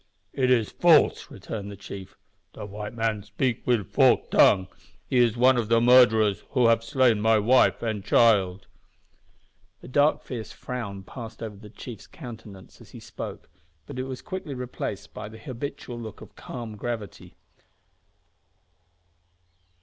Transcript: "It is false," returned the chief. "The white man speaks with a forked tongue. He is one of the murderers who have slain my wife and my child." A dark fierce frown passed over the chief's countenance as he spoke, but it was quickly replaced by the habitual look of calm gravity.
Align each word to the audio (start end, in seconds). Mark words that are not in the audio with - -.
"It 0.33 0.49
is 0.49 0.71
false," 0.71 1.29
returned 1.29 1.69
the 1.69 1.77
chief. 1.77 2.17
"The 2.53 2.65
white 2.65 2.95
man 2.95 3.21
speaks 3.21 3.67
with 3.67 3.81
a 3.81 3.83
forked 3.83 4.31
tongue. 4.31 4.67
He 5.05 5.19
is 5.19 5.37
one 5.37 5.57
of 5.57 5.69
the 5.69 5.79
murderers 5.79 6.43
who 6.53 6.69
have 6.69 6.83
slain 6.83 7.21
my 7.21 7.37
wife 7.37 7.83
and 7.83 7.99
my 8.01 8.09
child." 8.09 8.65
A 9.83 9.87
dark 9.87 10.23
fierce 10.23 10.51
frown 10.51 11.03
passed 11.03 11.43
over 11.43 11.57
the 11.57 11.69
chief's 11.69 12.07
countenance 12.07 12.81
as 12.81 12.89
he 12.89 12.99
spoke, 12.99 13.47
but 13.85 13.99
it 13.99 14.05
was 14.05 14.23
quickly 14.23 14.55
replaced 14.55 15.13
by 15.13 15.29
the 15.29 15.37
habitual 15.37 15.99
look 15.99 16.19
of 16.19 16.33
calm 16.35 16.77
gravity. 16.77 17.35